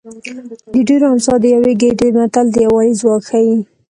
د 0.73 0.75
ډېرو 0.87 1.05
امسا 1.13 1.33
د 1.41 1.45
یوه 1.55 1.71
ګېډۍ 1.81 2.09
متل 2.17 2.47
د 2.51 2.55
یووالي 2.65 2.93
ځواک 3.01 3.21
ښيي 3.29 3.55